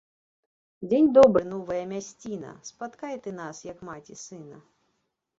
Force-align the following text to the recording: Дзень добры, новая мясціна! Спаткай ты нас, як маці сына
Дзень 0.91 1.09
добры, 1.17 1.43
новая 1.49 1.83
мясціна! 1.91 2.53
Спаткай 2.69 3.15
ты 3.27 3.33
нас, 3.41 3.61
як 3.73 3.83
маці 3.91 4.17
сына 4.23 4.57